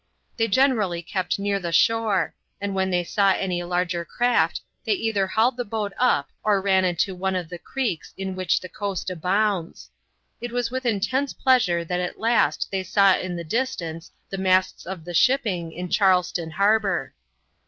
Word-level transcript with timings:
They 0.35 0.47
generally 0.47 1.03
kept 1.03 1.37
near 1.37 1.59
the 1.59 1.71
shore, 1.71 2.33
and 2.59 2.73
when 2.73 2.89
they 2.89 3.03
saw 3.03 3.33
any 3.33 3.61
larger 3.61 4.03
craft 4.03 4.59
they 4.83 4.93
either 4.93 5.27
hauled 5.27 5.57
the 5.57 5.63
boat 5.63 5.93
up 5.99 6.31
or 6.41 6.59
ran 6.59 6.85
into 6.85 7.13
one 7.13 7.35
of 7.35 7.49
the 7.49 7.59
creeks 7.59 8.11
in 8.17 8.33
which 8.35 8.59
the 8.59 8.67
coast 8.67 9.11
abounds. 9.11 9.91
It 10.41 10.51
was 10.51 10.71
with 10.71 10.87
intense 10.87 11.33
pleasure 11.35 11.85
that 11.85 11.99
at 11.99 12.19
last 12.19 12.69
they 12.71 12.81
saw 12.81 13.15
in 13.15 13.35
the 13.35 13.43
distance 13.43 14.11
the 14.27 14.39
masts 14.39 14.87
of 14.87 15.05
the 15.05 15.13
shipping 15.13 15.71
in 15.71 15.87
Charleston 15.87 16.49
harbor. 16.49 17.13